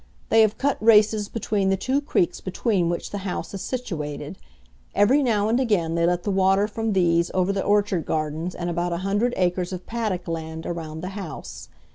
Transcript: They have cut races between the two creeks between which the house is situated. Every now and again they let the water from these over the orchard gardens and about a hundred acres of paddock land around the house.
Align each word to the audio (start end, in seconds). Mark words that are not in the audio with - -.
They 0.29 0.41
have 0.41 0.57
cut 0.57 0.83
races 0.83 1.29
between 1.29 1.69
the 1.69 1.77
two 1.77 2.01
creeks 2.01 2.41
between 2.41 2.89
which 2.89 3.11
the 3.11 3.19
house 3.19 3.53
is 3.53 3.61
situated. 3.61 4.39
Every 4.95 5.21
now 5.21 5.47
and 5.47 5.59
again 5.59 5.93
they 5.93 6.07
let 6.07 6.23
the 6.23 6.31
water 6.31 6.67
from 6.67 6.93
these 6.93 7.29
over 7.35 7.53
the 7.53 7.63
orchard 7.63 8.03
gardens 8.07 8.55
and 8.55 8.67
about 8.67 8.93
a 8.93 8.97
hundred 9.05 9.35
acres 9.37 9.71
of 9.71 9.85
paddock 9.85 10.27
land 10.27 10.65
around 10.65 11.01
the 11.01 11.09
house. 11.09 11.69